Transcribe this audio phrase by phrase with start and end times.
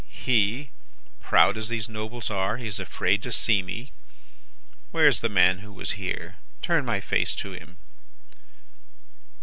[0.09, 0.71] "'He!
[1.21, 3.91] Proud as these nobles are, he is afraid to see me.
[4.89, 6.37] Where is the man who was here?
[6.63, 7.77] Turn my face to him.